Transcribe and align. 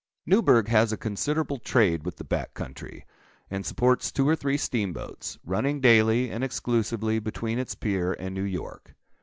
Newburgh 0.25 0.67
has 0.67 0.91
a 0.91 0.97
considerable 0.97 1.59
trade 1.59 2.03
with 2.05 2.15
the 2.15 2.23
back 2.23 2.55
country, 2.55 3.05
and 3.51 3.63
supports 3.63 4.11
two 4.11 4.27
or 4.27 4.35
three 4.35 4.57
steam 4.57 4.93
boats, 4.93 5.37
running 5.45 5.79
daily 5.79 6.31
and 6.31 6.43
exclusively 6.43 7.19
between 7.19 7.59
its 7.59 7.75
pier 7.75 8.13
and 8.13 8.33
New 8.33 8.41
York. 8.41 8.95